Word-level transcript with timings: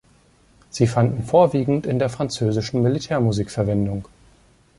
Sie 0.71 0.87
fanden 0.87 1.21
vorwiegend 1.21 1.85
in 1.85 1.99
der 1.99 2.09
französischen 2.09 2.81
Militärmusik 2.81 3.51
Verwendung. 3.51 4.07